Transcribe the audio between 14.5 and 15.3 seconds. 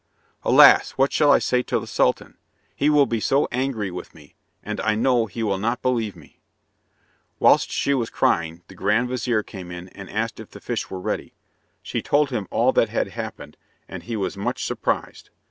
surprised.